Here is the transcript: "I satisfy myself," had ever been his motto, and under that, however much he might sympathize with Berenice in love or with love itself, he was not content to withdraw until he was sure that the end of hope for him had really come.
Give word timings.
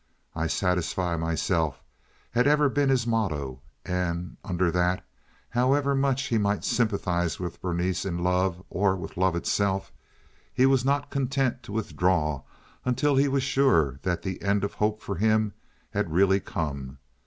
"I 0.35 0.47
satisfy 0.47 1.15
myself," 1.15 1.79
had 2.31 2.47
ever 2.47 2.69
been 2.69 2.89
his 2.89 3.05
motto, 3.05 3.61
and 3.85 4.35
under 4.43 4.71
that, 4.71 5.05
however 5.49 5.93
much 5.93 6.23
he 6.23 6.39
might 6.39 6.63
sympathize 6.63 7.39
with 7.39 7.61
Berenice 7.61 8.03
in 8.03 8.17
love 8.23 8.63
or 8.71 8.95
with 8.95 9.15
love 9.15 9.35
itself, 9.35 9.91
he 10.51 10.65
was 10.65 10.83
not 10.83 11.11
content 11.11 11.61
to 11.61 11.71
withdraw 11.71 12.41
until 12.83 13.15
he 13.15 13.27
was 13.27 13.43
sure 13.43 13.99
that 14.01 14.23
the 14.23 14.41
end 14.41 14.63
of 14.63 14.73
hope 14.73 15.03
for 15.03 15.17
him 15.17 15.53
had 15.91 16.11
really 16.11 16.39
come. 16.39 16.97